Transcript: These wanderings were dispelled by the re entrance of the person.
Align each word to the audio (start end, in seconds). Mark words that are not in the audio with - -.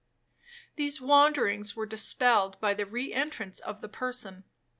These 0.77 0.99
wanderings 0.99 1.75
were 1.75 1.85
dispelled 1.85 2.59
by 2.59 2.73
the 2.73 2.87
re 2.87 3.13
entrance 3.13 3.59
of 3.59 3.81
the 3.81 3.87
person. 3.87 4.45